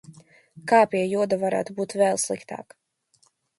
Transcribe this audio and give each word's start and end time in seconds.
Kā, 0.71 0.79
pie 0.93 1.01
joda, 1.09 1.39
varētu 1.45 1.77
būt 1.81 1.95
vēl 2.01 2.19
sliktāk? 2.25 2.79